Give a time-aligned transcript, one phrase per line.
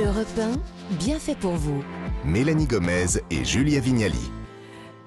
[0.00, 0.26] Europe
[0.90, 1.80] 1, bien fait pour vous.
[2.24, 4.32] Mélanie Gomez et Julia Vignali.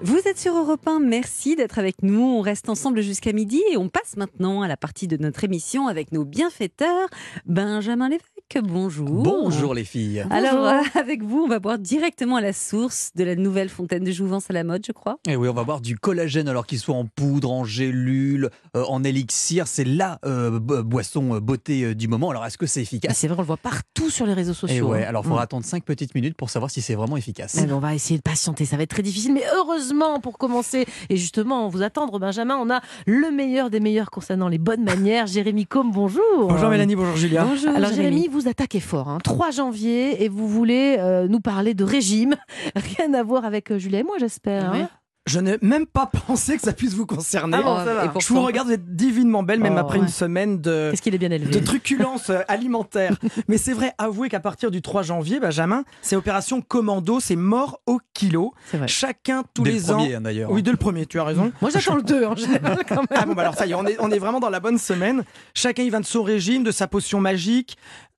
[0.02, 2.22] Vous êtes sur Europe 1, merci d'être avec nous.
[2.22, 5.88] On reste ensemble jusqu'à midi et on passe maintenant à la partie de notre émission
[5.88, 7.10] avec nos bienfaiteurs.
[7.46, 9.08] Benjamin Lévesque, bonjour.
[9.24, 10.26] Bonjour les filles.
[10.30, 14.04] Alors, euh, avec vous, on va boire directement à la source de la nouvelle fontaine
[14.04, 15.18] de Jouvence à la mode, je crois.
[15.28, 18.50] Et Eh oui, on va boire du collagène, alors qu'il soit en poudre, en gélule,
[18.76, 19.68] euh, en élixir.
[19.68, 22.30] C'est la euh, bo- boisson beauté euh, du moment.
[22.32, 23.16] Alors, est-ce que c'est efficace?
[23.18, 24.88] C'est vrai, on le voit partout sur les réseaux Et sociaux.
[24.90, 25.10] ouais, hein.
[25.10, 27.56] alors il faudra attendre 5 petites minutes pour savoir si c'est vraiment efficace.
[27.62, 29.34] Mais on va essayer de patienter, ça va être très difficile.
[29.34, 34.10] Mais heureusement, pour commencer, et justement, vous attendre, Benjamin, on a le meilleur des meilleurs
[34.10, 35.28] concernant les bonnes manières.
[35.28, 36.24] Jérémy Combe, bonjour.
[36.48, 37.44] Bonjour Mélanie, bonjour Julia.
[37.46, 39.18] Bonjour, Alors Jérémy, vous attaquez fort, hein.
[39.24, 42.36] 3 janvier, et vous voulez euh, nous parler de régime.
[42.76, 44.74] Rien à voir avec euh, Julia et moi, j'espère.
[44.74, 44.90] hein.
[45.30, 47.58] Je n'ai même pas pensé que ça puisse vous concerner.
[47.60, 48.06] Ah bon, ça va.
[48.06, 50.06] Et je vous regarde, vous êtes divinement belle, même Oh, après ouais.
[50.06, 51.52] une semaine de, Qu'est-ce qu'il est bien élevé.
[51.52, 53.18] de truculence euh, alimentaire.
[53.50, 57.82] Mais c'est vrai, avouez qu'à partir du 3 janvier, Benjamin, c'est opération commando, c'est mort
[57.88, 58.54] au kilo.
[58.86, 59.98] Chacun tous Dès les le ans.
[59.98, 60.50] premier, hein, d'ailleurs.
[60.50, 61.52] Oui, dès le premier, tu as raison.
[61.62, 63.08] Moi, j'attends le 2 en général quand même.
[63.14, 64.78] Ah bon, bah alors ça y est, on est, on est vraiment dans la bonne
[64.78, 65.26] semaine.
[65.54, 67.76] Chacun y va de son régime, de sa potion magique.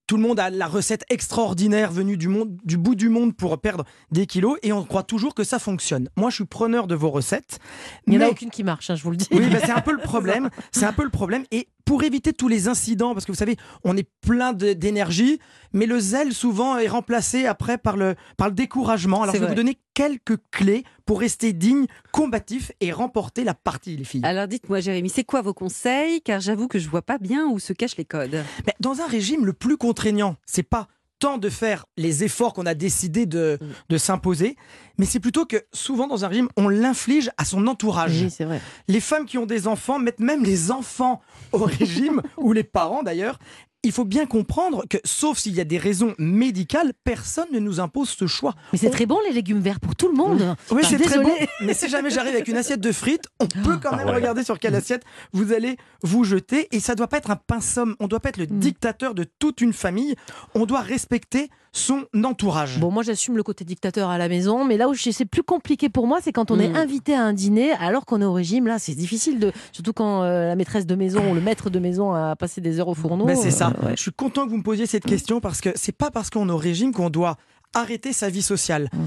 [0.10, 3.56] Tout le monde a la recette extraordinaire venue du, monde, du bout du monde pour
[3.60, 6.10] perdre des kilos et on croit toujours que ça fonctionne.
[6.16, 7.60] Moi, je suis preneur de vos recettes.
[8.08, 9.28] Il n'y en a aucune qui marche, hein, je vous le dis.
[9.30, 10.50] Oui, bah, c'est un peu le problème.
[10.72, 11.44] C'est un peu le problème.
[11.52, 15.40] Et pour éviter tous les incidents, parce que vous savez, on est plein d'énergie,
[15.73, 19.23] mais le zèle souvent est remplacé après par le, par le découragement.
[19.23, 19.56] Alors je vais vrai.
[19.56, 24.22] vous donner quelques clés pour rester digne, combatif et remporter la partie, les filles.
[24.23, 26.22] Alors dites-moi, Jérémy, c'est quoi vos conseils?
[26.22, 28.44] Car j'avoue que je vois pas bien où se cachent les codes.
[28.67, 32.66] Mais dans un régime le plus contraignant, c'est pas tant de faire les efforts qu'on
[32.66, 33.66] a décidé de, Mm.
[33.89, 34.56] de s'imposer,
[34.98, 38.22] mais c'est plutôt que souvent dans un régime, on l'inflige à son entourage.
[38.22, 38.61] Oui, c'est vrai.
[38.88, 43.03] Les femmes qui ont des enfants mettent même les enfants au régime, ou les parents
[43.03, 43.38] d'ailleurs.
[43.84, 47.80] Il faut bien comprendre que, sauf s'il y a des raisons médicales, personne ne nous
[47.80, 48.54] impose ce choix.
[48.74, 50.56] Mais c'est très bon les légumes verts pour tout le monde.
[50.70, 51.32] Oui, c'est très bon.
[51.62, 54.16] Mais si jamais j'arrive avec une assiette de frites, on peut quand même Ah ouais.
[54.18, 56.68] regarder sur quelle assiette vous allez vous jeter.
[56.76, 57.95] Et ça doit pas être un pinsomme.
[58.02, 58.60] On doit pas être le Mm.
[58.60, 60.16] dictateur de toute une famille.
[60.56, 62.80] On doit respecter son entourage.
[62.80, 65.90] Bon, moi j'assume le côté dictateur à la maison, mais là où c'est plus compliqué
[65.90, 66.76] pour moi, c'est quand on est Mm.
[66.76, 68.68] invité à un dîner alors qu'on est au régime.
[68.68, 71.80] Là, c'est difficile de, surtout quand euh, la maîtresse de maison ou le maître de
[71.80, 73.26] maison a passé des heures au fourneau.
[73.26, 73.74] Ben, c'est ça.
[73.84, 73.94] Euh, ouais.
[73.96, 76.50] Je suis content que vous me posiez cette question parce que c'est pas parce qu'on
[76.50, 77.38] est au régime qu'on doit
[77.74, 78.90] arrêter sa vie sociale.
[78.94, 79.00] Mm.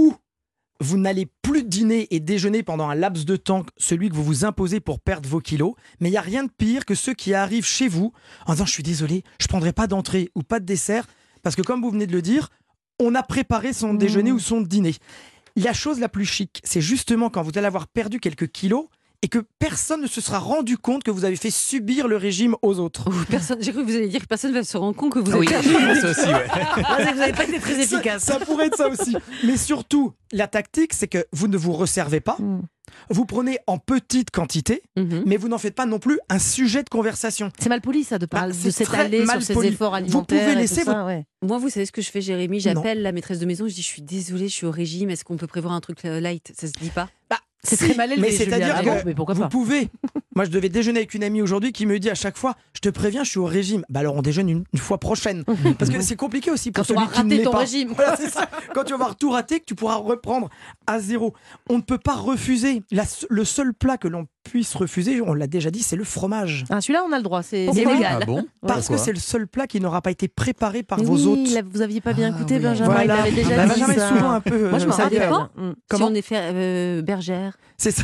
[0.00, 0.14] Ou
[0.80, 4.44] vous n'allez plus dîner et déjeuner pendant un laps de temps, celui que vous vous
[4.44, 5.74] imposez pour perdre vos kilos.
[6.00, 8.12] Mais il y a rien de pire que ceux qui arrivent chez vous
[8.46, 11.06] en disant je suis désolé, je prendrai pas d'entrée ou pas de dessert
[11.42, 12.48] parce que comme vous venez de le dire,
[13.00, 13.98] on a préparé son Mm.
[13.98, 14.94] déjeuner ou son dîner.
[15.56, 18.86] La chose la plus chic, c'est justement quand vous allez avoir perdu quelques kilos
[19.24, 22.56] et que personne ne se sera rendu compte que vous avez fait subir le régime
[22.62, 23.04] aux autres.
[23.30, 25.20] Personne, j'ai cru que vous alliez dire que personne ne va se rendre compte que
[25.20, 25.68] vous êtes oui, perdu.
[26.00, 26.46] ça aussi, ouais.
[26.98, 28.22] C'est que vous n'avez pas été très Ça- efficace.
[28.24, 29.14] Ça, pourrait être ça aussi.
[29.44, 32.36] Mais surtout, la tactique, c'est que vous ne vous resservez pas.
[32.40, 32.62] Mm.
[33.10, 35.22] Vous prenez en petite quantité, Mhm.
[35.26, 37.50] mais vous n'en faites pas non plus un sujet de conversation.
[37.58, 39.68] C'est mal poli ça de Bah, parler c'est de s'étaler mal sur ses poli.
[39.68, 40.40] efforts Vous alimentaires.
[40.40, 41.24] pouvez et laisser ça, ouais.
[41.42, 42.60] Moi, vous savez ce que je fais, Jérémy?
[42.60, 45.24] J'appelle la maîtresse de maison, je dis je suis désolée, je suis au régime, est-ce
[45.24, 46.52] qu'on peut prévoir un truc euh, light?
[46.58, 47.08] Ça se dit pas
[47.64, 48.28] C'est Si, très mal élevé.
[48.28, 48.74] Mais c'est-à-dire.
[48.76, 49.88] Ah que bon, mais pourquoi vous pas pouvez.
[50.34, 52.80] Moi, je devais déjeuner avec une amie aujourd'hui qui me dit à chaque fois Je
[52.80, 53.84] te préviens, je suis au régime.
[53.88, 55.44] Bah alors, on déjeune une, une fois prochaine.
[55.78, 57.58] Parce que c'est compliqué aussi pour Quand celui qui ne rater l'est ton pas.
[57.58, 57.92] régime.
[57.96, 58.48] Voilà, c'est ça.
[58.74, 60.48] Quand tu vas avoir tout raté, que tu pourras reprendre
[60.86, 61.34] à zéro.
[61.68, 62.82] On ne peut pas refuser.
[62.90, 66.64] La- le seul plat que l'on puisse refuser, on l'a déjà dit, c'est le fromage.
[66.68, 68.18] Ah, celui-là, on a le droit, c'est légal.
[68.20, 71.06] Ah bon Parce que c'est le seul plat qui n'aura pas été préparé par Mais
[71.06, 71.54] vos oui, hôtes.
[71.54, 72.60] là, vous aviez pas bien Ah écouté, oui.
[72.64, 72.92] Benjamin.
[72.92, 73.14] Voilà.
[73.14, 74.04] Il avait déjà Bah, dit Benjamin ça.
[74.04, 74.68] est souvent un peu.
[74.68, 75.30] Moi, je euh, me ça rappelle.
[75.30, 75.72] Mm.
[75.88, 77.56] Comment Si on est fait euh, bergère.
[77.78, 78.02] C'est ça,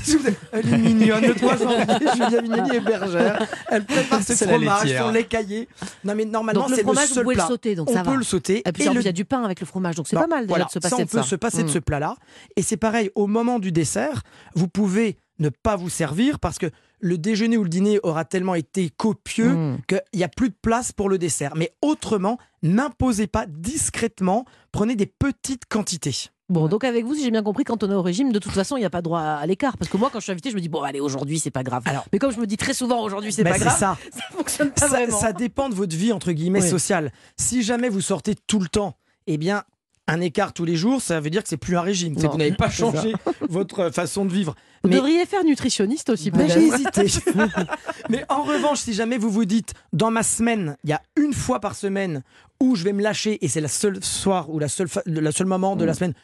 [0.53, 1.77] elle est mignonne, le 3 janvier,
[2.15, 3.47] Julia Vignali est bergère.
[3.69, 5.69] Elle prépare ses fromages, son lait caillé.
[6.03, 7.47] Non mais normalement, c'est le fromage, vous seul pouvez le plat.
[7.47, 8.17] sauter, donc on ça peut va.
[8.17, 8.63] le sauter.
[8.67, 10.49] Et puis il y a du pain avec le fromage, donc c'est pas mal déjà
[10.49, 12.17] voilà, de se passer ça, on de peut se passer de ce plat-là.
[12.57, 14.23] Et c'est pareil, au moment du dessert,
[14.57, 16.67] vous pouvez ne pas vous servir parce que
[17.01, 19.79] le déjeuner ou le dîner aura tellement été copieux Mm.
[19.87, 21.55] qu'il n'y a plus de place pour le dessert.
[21.57, 26.27] Mais autrement, n'imposez pas discrètement, prenez des petites quantités.
[26.49, 28.53] Bon, donc avec vous, si j'ai bien compris, quand on est au régime, de toute
[28.53, 29.77] façon, il n'y a pas droit à l'écart.
[29.77, 31.63] Parce que moi, quand je suis invité, je me dis, bon, allez, aujourd'hui, c'est pas
[31.63, 31.83] grave.
[31.87, 33.99] Alors- Mais comme je me dis très souvent, aujourd'hui, c'est Ben, pas grave, ça.
[34.13, 35.19] ça fonctionne pas ça, vraiment.
[35.21, 36.69] ça dépend de votre vie entre guillemets Oui.
[36.71, 37.13] sociale.
[37.37, 38.97] Si jamais vous sortez tout le temps,
[39.27, 39.63] eh bien
[40.09, 42.27] un écart tous les jours, ça veut dire que c'est plus un régime, c'est que
[42.27, 43.13] Non, vous n'avez pas changé
[43.49, 44.55] votre façon de vivre.
[44.83, 46.53] Vous Mais- devriez faire nutritionniste aussi, peut-être.
[46.55, 47.07] j'ai hésité.
[48.09, 51.33] Mais en revanche, si jamais vous vous dites dans ma semaine, il y a une
[51.35, 52.23] fois par semaine
[52.61, 55.31] où je vais me lâcher et c'est la seule soir ou la seule, fa- le
[55.31, 56.15] seul moment de la semaine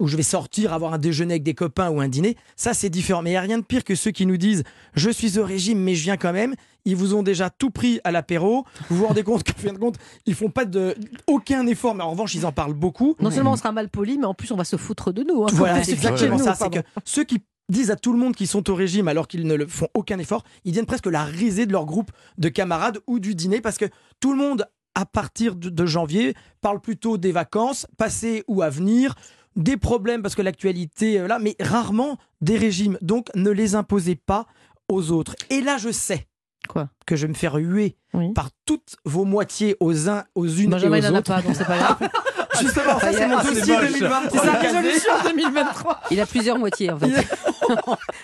[0.00, 2.90] où je vais sortir, avoir un déjeuner avec des copains ou un dîner, ça c'est
[2.90, 3.22] différent.
[3.22, 4.64] Mais il n'y a rien de pire que ceux qui nous disent
[4.94, 6.54] je suis au régime mais je viens quand même.
[6.84, 8.64] Ils vous ont déjà tout pris à l'apéro.
[8.90, 9.96] Vous vous rendez compte qu'en fin de compte,
[10.26, 10.94] ils font pas de
[11.28, 13.14] aucun effort, mais en revanche ils en parlent beaucoup.
[13.20, 15.44] Non seulement on sera mal poli, mais en plus on va se foutre de nous.
[15.44, 15.48] hein.
[15.52, 16.54] Voilà, c'est exactement nous, ça.
[16.56, 19.46] C'est que ceux qui disent à tout le monde qu'ils sont au régime alors qu'ils
[19.46, 22.98] ne le font aucun effort, ils viennent presque la risée de leur groupe de camarades
[23.06, 23.86] ou du dîner parce que
[24.20, 29.14] tout le monde, à partir de, janvier, parle plutôt des vacances, passées ou à venir,
[29.56, 32.98] des problèmes parce que l'actualité, là, mais rarement des régimes.
[33.02, 34.46] Donc ne les imposez pas
[34.88, 35.34] aux autres.
[35.50, 36.26] Et là, je sais
[36.68, 36.88] Quoi?
[37.06, 38.32] que je vais me faire huer Oui.
[38.32, 41.34] par toutes vos moitiés aux uns, aux unes Benjamin, et il aux n'en a autres.
[41.34, 41.98] pas, donc c'est pas grave.
[42.60, 43.90] Justement, ça c'est mon Ah, c'est dossier moche.
[43.92, 44.30] 2023.
[44.40, 44.76] C'est sa casé.
[44.78, 46.00] résolution 2023.
[46.10, 47.26] Il a plusieurs moitiés en fait.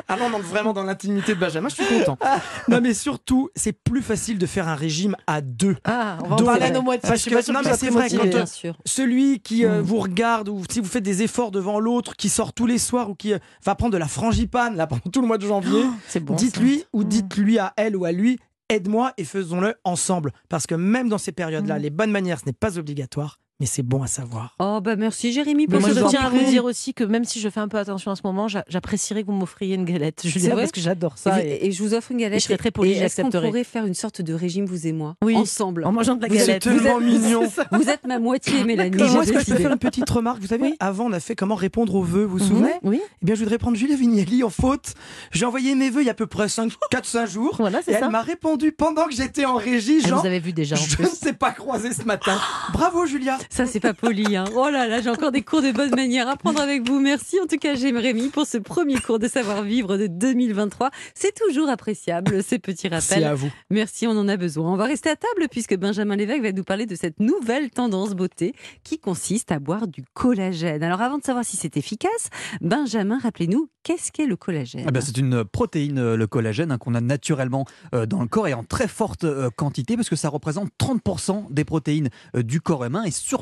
[0.08, 2.18] Ah non, on entre vraiment dans l'intimité de Benjamin, je suis content.
[2.68, 5.76] Non, mais surtout, c'est plus facile de faire un régime à deux.
[5.84, 7.08] Ah, on va en parler à nos moitiés.
[7.08, 8.20] Parce que- non, mais c'est vrai, motivé.
[8.22, 8.76] quand, euh, bien sûr.
[8.84, 9.84] Celui qui euh, Mm.
[9.84, 13.10] vous regarde ou si vous faites des efforts devant l'autre, qui sort tous les soirs
[13.10, 15.84] ou qui euh, va prendre de la frangipane là pendant tout le mois de janvier,
[16.20, 16.34] bon.
[16.34, 17.04] dites-lui ou Mm.
[17.08, 18.38] dites-lui à elle ou à lui,
[18.68, 20.32] aide-moi et faisons-le ensemble.
[20.48, 21.82] Parce que même dans ces période-là, Mm.
[21.82, 24.54] les bonnes manières, ce n'est pas obligatoire, mais c'est bon à savoir.
[24.58, 27.40] Oh bah merci Jérémy pour ce je tiens à vous dire aussi que même si
[27.40, 30.20] je fais un peu attention en ce moment, j'a- j'apprécierais que vous m'offriez une galette,
[30.22, 31.30] C'est Julien, vrai parce que j'adore ça.
[31.32, 31.66] vous- Et...
[31.66, 32.36] et je vous offre une galette.
[32.36, 33.46] Et je serais très polie, j'accepterai.
[33.48, 35.36] pourrait faire une sorte de régime, vous et moi, Oui.
[35.36, 36.62] ensemble En mangeant de la Vous êtes galette.
[36.62, 37.42] tellement êtes- mignon.
[37.72, 38.96] Vous êtes ma moitié, Mélanie.
[38.96, 40.76] Et moi, j'ai est-ce que je peux faire une petite remarque Vous savez, Oui.
[40.80, 42.48] avant, on a fait comment répondre aux vœux, vous vous Mhm.
[42.50, 44.94] souvenez Oui, Eh bien, je voudrais prendre Julia Vignali en faute.
[45.32, 46.46] J'ai envoyé mes vœux il y a à peu près
[46.90, 47.56] 4-5 jours.
[47.58, 48.08] voilà, Et c'est elle ça.
[48.08, 51.06] m'a répondu pendant que j'étais en régie, Elle genre, vous avez vu déjà je ne
[51.08, 52.38] sais pas croiser ce matin.
[52.72, 53.38] Bravo, Julia.
[53.52, 54.37] Ça, c'est pas poli.
[54.37, 54.44] Hein.
[54.55, 57.00] Oh là là, j'ai encore des cours de bonne manière à prendre avec vous.
[57.00, 60.91] Merci en tout cas, j'aime Rémi, pour ce premier cours de savoir-vivre de 2023.
[61.14, 63.25] C'est toujours appréciable, ces petits rappels.
[63.25, 63.50] à vous.
[63.69, 64.73] Merci, on en a besoin.
[64.73, 68.11] On va rester à table puisque Benjamin Lévesque va nous parler de cette nouvelle tendance
[68.14, 68.55] beauté
[68.85, 70.85] qui consiste à boire du collagène.
[70.85, 72.31] Alors avant de savoir si c'est efficace,
[72.61, 74.85] Benjamin, rappelez-nous, qu'est-ce qu'est le collagène?
[74.87, 77.64] Ah ben, c'est une protéine, euh, le collagène, hein, qu'on a naturellement
[77.94, 81.52] euh, dans le corps et en très forte euh, quantité parce que ça représente 30%
[81.52, 83.39] des protéines euh, du corps humain et surtout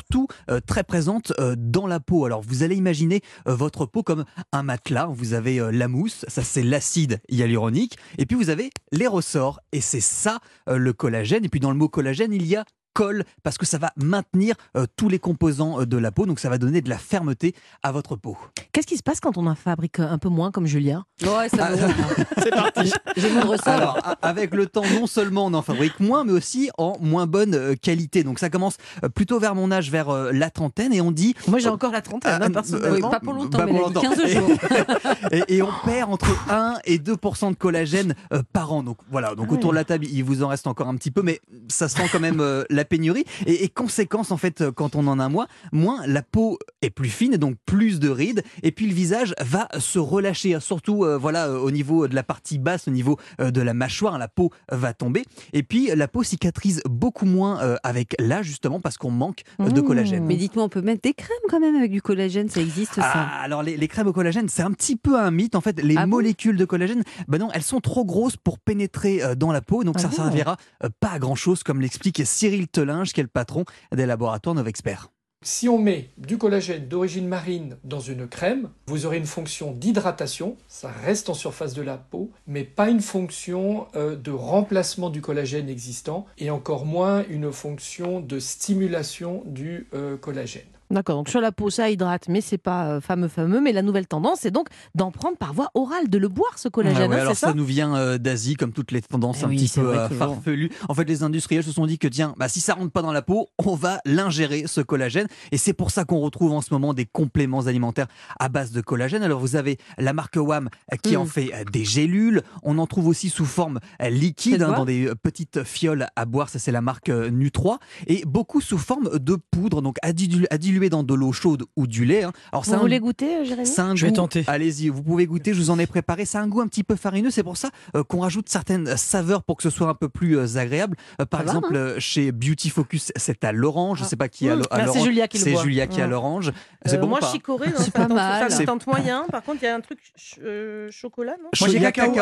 [0.51, 2.25] euh, très présente euh, dans la peau.
[2.25, 5.07] Alors vous allez imaginer euh, votre peau comme un matelas.
[5.07, 9.81] Vous avez la mousse, ça c'est l'acide hyaluronique, et puis vous avez les ressorts et
[9.81, 11.45] c'est ça le collagène.
[11.45, 12.65] Et puis dans le mot collagène, il y a
[12.99, 16.41] colle parce que ça va maintenir euh, tous les composants euh, de la peau, donc
[16.41, 17.55] ça va donner de la fermeté
[17.85, 18.37] à votre peau.
[18.73, 21.05] Qu'est-ce qui se passe quand on en fabrique un peu moins comme Julien?
[21.23, 21.77] Ouais, ça me
[22.43, 22.93] C'est parti.
[23.17, 23.69] J'ai mon ressort.
[23.69, 27.27] Alors, a- avec le temps, non seulement on en fabrique moins, mais aussi en moins
[27.29, 28.25] bonne euh, qualité.
[28.25, 31.37] Donc ça commence euh, plutôt vers mon âge, vers euh, la trentaine, et on dit...
[31.47, 32.95] Moi j'ai encore la trentaine, Ah, hein, euh, personnellement.
[32.97, 34.01] Oui, pas pour longtemps, Pas pour Mélanie, longtemps.
[34.17, 34.51] 15 jours.
[35.31, 38.83] et, et on perd entre 1 et 2% de collagène euh, par an.
[38.83, 41.11] Donc voilà, donc Ah autour de la table, il vous en reste encore un petit
[41.13, 43.25] peu, mais ça sent quand même euh, la pénurie.
[43.47, 47.09] Et, et conséquence, en fait, quand on en a moins, moins la peau est plus
[47.11, 51.49] fine, donc plus de rides, et puis le visage va se relâcher, surtout euh, voilà
[51.49, 54.51] euh, au niveau de la partie basse, au niveau euh, de la mâchoire, la peau
[54.71, 59.43] va tomber, et puis la peau cicatrise beaucoup moins avec l'âge justement parce qu'on manque
[59.59, 59.85] de Mmh.
[59.85, 60.25] collagène.
[60.25, 63.03] Mais dites-moi, on peut mettre des crèmes quand même avec du collagène, ça existe ça
[63.05, 65.55] Ah, alors les, les crèmes au collagène, c'est un petit peu un mythe.
[65.55, 68.59] En fait, les Ah bon molécules de collagène, ben non, elles sont trop grosses pour
[68.59, 70.57] pénétrer dans la peau, donc Ah ça bon servira
[71.01, 75.09] pas à grand chose, comme l'explique Cyril Telinge, qui est le patron des laboratoires Novexpert.
[75.43, 80.57] Si on met du collagène d'origine marine dans une crème, vous aurez une fonction d'hydratation,
[80.69, 85.21] ça reste en surface de la peau, mais pas une fonction euh, de remplacement du
[85.21, 90.78] collagène existant, et encore moins une fonction de stimulation du euh, collagène.
[90.91, 93.61] D'accord, donc sur la peau, ça hydrate, mais c'est pas euh, fameux, fameux.
[93.61, 96.69] Mais la nouvelle tendance, c'est donc d'en prendre par voie orale, de le boire, ce
[96.69, 99.45] collagène, Ah ouais, hein, alors ça, nous vient euh, d'Asie, comme toutes les tendances Eh
[99.45, 100.71] un oui, petit peu vrai, euh, farfelues.
[100.89, 103.13] En fait, les industriels se sont dit que tiens, bah, si ça rentre pas dans
[103.13, 105.27] la peau, on va l'ingérer ce collagène.
[105.53, 108.07] Et c'est pour ça qu'on retrouve en ce moment des compléments alimentaires
[108.39, 109.23] à base de collagène.
[109.23, 110.71] Alors vous avez la marque WAM
[111.03, 111.21] qui Mm.
[111.21, 112.43] en fait euh, des gélules.
[112.63, 116.49] On en trouve aussi sous forme liquide, hein, dans des petites fioles à boire.
[116.49, 117.77] Ça c'est la marque Nu3
[118.07, 120.47] et beaucoup sous forme de poudre, donc à diluer,
[120.89, 122.23] dans de l'eau chaude ou du lait.
[122.23, 122.33] hein.
[122.53, 123.69] Alors Vous ça a un voulez goûter, euh, Jérémy?
[123.79, 124.45] un Je vais tenter.
[124.47, 126.25] Allez-y, vous pouvez goûter, je vous en ai préparé.
[126.25, 129.43] C'est un goût un petit peu farineux, c'est pour ça euh, qu'on rajoute certaines saveurs
[129.43, 130.97] pour que ce soit un peu plus euh, agréable.
[131.21, 133.99] Euh, par Ça va, exemple, euh, chez Beauty Focus, c'est à l'orange.
[134.01, 134.59] Je sais pas qui a Mmh.
[134.61, 135.05] l'o- à Ah, c'est l'orange.
[135.05, 135.57] Julia qui C'est.
[135.57, 136.11] Julia qui a Mmh.
[136.11, 136.53] l'orange.
[136.87, 137.27] C'est Euh, bon moi, pas?
[137.33, 138.51] chicorée, non, C'est ça pas tente- mal.
[138.51, 139.25] Ça tente moyen.
[139.33, 141.49] Par contre, il y a un truc ch- euh, chocolat, non?
[141.61, 142.15] Moi, j'ai Il y a cacao.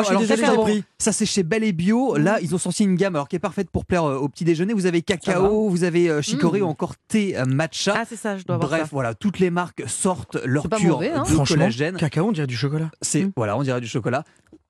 [0.99, 2.17] Ça, c'est chez Belle et Bio.
[2.17, 4.45] Là, ils ont sorti une gamme alors qui est parfaite pour plaire euh, au petit
[4.45, 4.73] déjeuner.
[4.75, 6.65] Vous avez cacao, vous avez euh, chicorée Mmh.
[6.65, 7.95] ou encore thé euh, matcha.
[7.97, 8.89] Ah, c'est ça, je dois avoir Bref, ça.
[8.93, 11.23] voilà, toutes les marques sortent leur cure mauvais, hein.
[11.23, 11.97] de Franchement, collagène.
[11.97, 12.91] cacao, on dirait du chocolat.
[13.03, 13.33] C'est Mm.
[13.37, 14.25] voilà, on dirait du chocolat.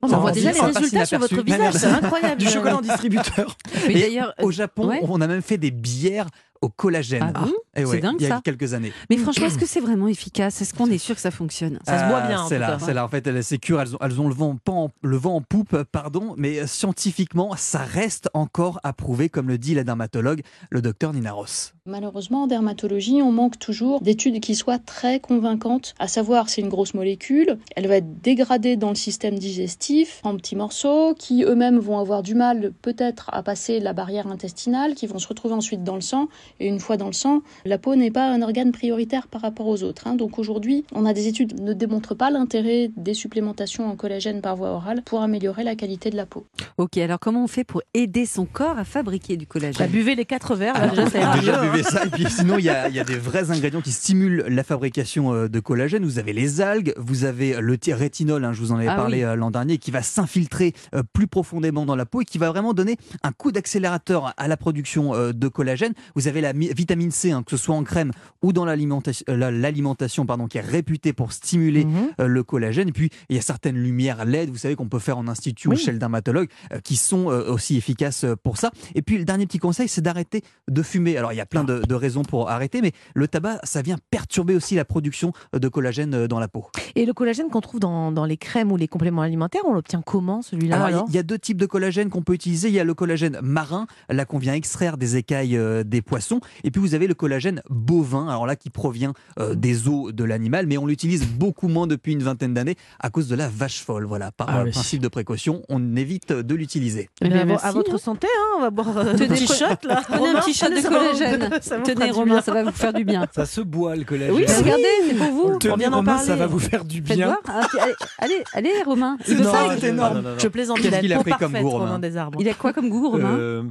[0.07, 2.37] On Ça voit déjà les résultats sur votre visage, c'est incroyable.
[2.47, 3.57] Du chocolat en distributeur.
[3.89, 5.01] Mais d'ailleurs, Au Japon, ouais.
[5.09, 6.29] on a même fait des bières
[6.63, 7.23] au collagène.
[7.35, 8.41] Ah bon Eh C'est ouais, dingue, il y a ça.
[8.43, 8.91] quelques années.
[9.11, 10.63] mais franchement, est-ce que c'est vraiment efficace?
[10.63, 11.79] Est-ce qu'on est sûr que ça fonctionne?
[11.87, 13.05] Ça se boit Euh, bien, en C'est là, c'est là.
[13.05, 15.41] En fait, elles sécures, elles ont, elles ont le, vent, pas en, le vent en
[15.43, 20.41] poupe, pardon, mais euh, scientifiquement, ça reste encore à prouver, comme le dit la dermatologue,
[20.71, 21.75] le docteur Nina Ross.
[21.85, 26.69] Malheureusement, en dermatologie, on manque toujours d'études qui soient très convaincantes, à savoir c'est une
[26.71, 31.79] grosse molécule, elle va être dégradée dans le système digestif en petits morceaux, qui eux-mêmes
[31.79, 35.83] vont avoir du mal peut-être à passer la barrière intestinale, qui vont se retrouver ensuite
[35.85, 36.29] dans le sang,
[36.61, 39.67] et une fois dans le sang, la peau n'est pas un organe prioritaire par rapport
[39.67, 40.07] aux autres.
[40.07, 40.15] hein.
[40.15, 44.41] Donc aujourd'hui, on a des études qui ne démontrent pas l'intérêt des supplémentations en collagène
[44.41, 46.45] par voie orale pour améliorer la qualité de la peau.
[46.79, 50.15] Ok, alors comment on fait pour aider son corps à fabriquer du Bah, collagène buvez
[50.15, 51.71] les quatre verres, là, Alors, déjà, ça ira déjà, hein.
[51.71, 52.05] buvez ça.
[52.05, 54.65] Et puis sinon, il y a, il y a des vrais ingrédients qui stimulent la
[54.65, 56.05] fabrication euh, de collagène.
[56.05, 59.19] Vous avez les algues, vous avez le rétinol, hein, je vous en avais Ah parlé
[59.19, 59.25] oui.
[59.25, 62.51] euh, l'an dernier, qui va s'infiltrer euh, plus profondément dans la peau et qui va
[62.51, 65.93] vraiment donner un coup d'accélérateur à la production euh, de collagène.
[66.17, 68.11] Vous avez la mi- vitamine C, hein, que ce soit en crème
[68.43, 72.27] ou dans l'alimenta- euh, l'alimentation, pardon, qui est réputée pour stimuler Mhm.
[72.27, 72.89] le collagène.
[72.89, 75.69] Et puis, il y a certaines lumières LED, vous savez, qu'on peut faire en institut
[75.69, 76.49] ou chez le dermatologue,
[76.83, 78.73] qui sont aussi efficaces pour ça.
[78.97, 81.17] Et puis, le dernier petit conseil, c'est d'arrêter de fumer.
[81.17, 83.99] Alors, il y a plein de, de raisons pour arrêter, mais le tabac, ça vient
[84.11, 86.67] perturber aussi la production de collagène dans la peau.
[86.97, 90.03] Et le collagène qu'on trouve dans, dans les crèmes ou les compléments alimentaires, on l'obtient
[90.03, 92.69] comment celui-là il y- a deux types de collagène qu'on peut utiliser.
[92.69, 96.41] Il y a le collagène marin, là qu'on vient extraire des écailles euh, des poissons.
[96.65, 100.25] Et puis vous avez le collagène bovin, alors là qui provient euh, des os de
[100.25, 103.83] l'animal, mais on l'utilise beaucoup moins depuis une vingtaine d'années à cause de la vache
[103.83, 104.05] folle.
[104.05, 104.71] Voilà, par Ah euh, oui.
[104.71, 107.09] principe de précaution, on évite de l'utiliser.
[107.21, 107.99] Eh Eh bien, à votre hein.
[107.99, 110.03] santé, hein, on va boire euh, Tenez, un petit shot là.
[110.09, 111.51] Prenez un petit shot de collagène.
[111.61, 113.27] ça Tenez Romain, ça va vous faire du bien.
[113.35, 114.35] Ça se boit le collagène.
[114.35, 115.59] Oui, regardez, c'est pour vous.
[115.71, 116.27] On vient Romain, parler.
[116.27, 117.39] ça va vous faire du bien.
[117.49, 119.17] Ah, allez, allez, allez, Romain.
[119.21, 119.53] Il C'est veut non,
[119.85, 120.15] énorme.
[120.21, 120.39] Non, non.
[120.39, 121.99] Je plaisante, Qu'est-ce il a qu'il une a peau pris comme parfaite, goût, Romain Romain
[121.99, 122.39] des arbres.
[122.41, 123.63] Il a quoi comme goût, Romain Euh,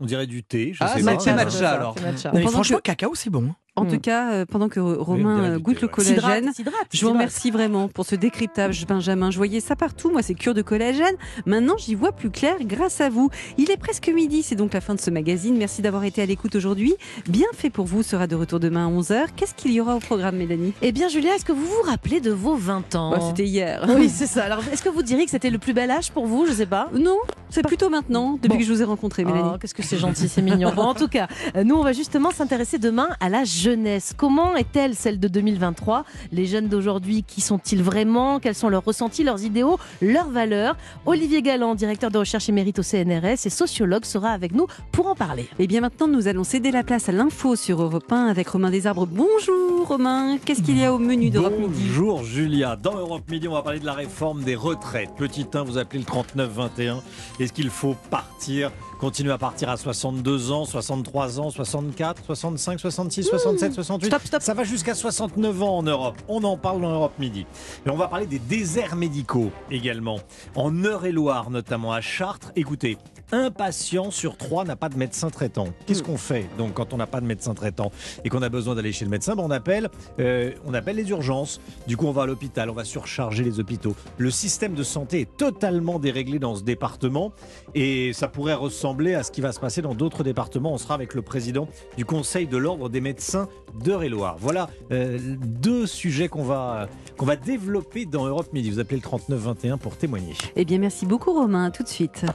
[0.00, 1.12] on dirait du thé, je Ah, sais c'est pas.
[1.12, 1.94] matcha, alors.
[1.98, 2.28] c'est matcha.
[2.30, 3.54] Non, mais Pendant franchement, que- cacao, c'est bon.
[3.74, 3.88] En Hmm.
[3.88, 5.92] tout cas, euh, pendant que Romain euh, goûte le ouais.
[5.94, 6.18] collagène,
[6.52, 7.12] S'hydrate, s'hydrate, Je vous s'hydrate.
[7.14, 9.30] remercie vraiment pour ce décryptage Benjamin.
[9.30, 11.14] Je voyais ça partout, moi c'est cure de collagène.
[11.46, 13.30] Maintenant j'y vois plus clair grâce à vous.
[13.56, 15.56] Il est presque midi, c'est donc la fin de ce magazine.
[15.56, 16.92] Merci d'avoir été à l'écoute aujourd'hui.
[17.30, 19.28] Bien fait pour vous sera de retour demain à 11h.
[19.36, 20.74] Qu'est-ce qu'il y aura au programme Mélanie?
[20.82, 23.12] Eh bien, Julia, est-ce que vous vous rappelez de vos 20 ans?
[23.12, 23.86] Bah, C'était hier.
[23.96, 24.44] Oui, c'est ça.
[24.44, 26.44] Alors, est-ce que vous diriez que c'était le plus bel âge pour vous?
[26.46, 26.90] Je sais pas.
[26.92, 27.16] Non,
[27.48, 28.58] c'est plutôt maintenant, depuis Bon.
[28.58, 29.48] que je vous ai rencontré Mélanie.
[29.54, 30.72] Oh, qu'est-ce que c'est gentil, c'est mignon.
[30.76, 31.26] Bon, en tout cas,
[31.64, 34.12] nous, on va justement s'intéresser demain à la jeunesse.
[34.16, 38.40] Comment est-elle celle de 2023 Les jeunes d'aujourd'hui, qui sont-ils vraiment?
[38.40, 40.76] Quels sont leurs ressentis, leurs idéaux, leurs valeurs?
[41.06, 45.14] Olivier Galland, directeur de recherche émérite au CNRS et sociologue, sera avec nous pour en
[45.14, 45.48] parler.
[45.60, 48.70] Et bien maintenant, nous allons céder la place à l'info sur Europe 1 avec Romain
[48.70, 49.06] Desarbres.
[49.06, 51.84] Bonjour Romain, qu'est-ce qu'il y a au menu d'Europe Midi?
[51.86, 52.74] Bonjour Julia.
[52.74, 55.10] Dans Europe Midi, on va parler de la réforme des retraites.
[55.16, 56.96] Petit 1, vous appelez le 39-21.
[57.38, 63.22] Est-ce qu'il faut partir, continuer à partir à 62 ans, 63 ans, 64, 65, 66,
[63.58, 64.42] 67, 68 Stop, stop.
[64.42, 66.16] Ça va jusqu'à 69 ans en Europe.
[66.28, 67.46] On en parle dans Europe Midi.
[67.86, 70.18] Et on va parler des déserts médicaux également.
[70.54, 72.52] En Eure-et-Loire, notamment à Chartres.
[72.56, 72.98] Écoutez,
[73.32, 75.68] un patient sur trois n'a pas de médecin traitant.
[75.86, 77.90] Qu'est-ce qu'on fait donc quand on n'a pas de médecin traitant
[78.24, 79.34] et qu'on a besoin d'aller chez le médecin?
[79.34, 79.88] Ben, on, appelle,
[80.20, 81.60] euh, on appelle les urgences.
[81.86, 83.96] Du coup, on va à l'hôpital, on va surcharger les hôpitaux.
[84.18, 87.32] Le système de santé est totalement déréglé dans ce département
[87.74, 90.74] et ça pourrait ressembler à ce qui va se passer dans d'autres départements.
[90.74, 93.48] On sera avec le président du Conseil de l'Ordre des médecins
[93.82, 94.36] d'Eure-et-Loire.
[94.38, 98.70] Voilà euh, deux sujets qu'on va, qu'on va développer dans Europe Midi.
[98.70, 100.34] Vous appelez le 3921 pour témoigner.
[100.54, 102.26] Eh bien merci beaucoup Romain, à tout de suite.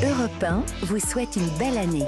[0.00, 2.06] Europe 1 vous souhaite une belle année.